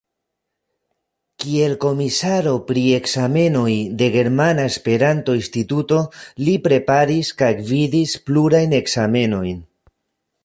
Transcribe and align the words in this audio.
Kiel 1.41 1.73
komisaro 1.83 2.53
pri 2.69 2.83
ekzamenoj 2.99 3.75
de 3.99 4.07
Germana 4.15 4.65
Esperanto-Instituto 4.71 5.99
li 6.47 6.55
preparis 6.69 7.31
kaj 7.43 7.51
gvidis 7.59 8.15
plurajn 8.31 8.75
ekzamenojn. 8.79 9.61